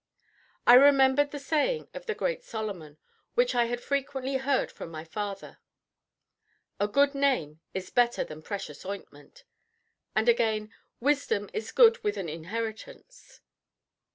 [0.65, 2.97] I remembered the saying of the great Solomon,
[3.35, 5.59] which I had frequently heard from my father,
[6.79, 9.43] "A good name is better than precious ointment";
[10.15, 13.41] and again, "Wisdom is good with an inheritance."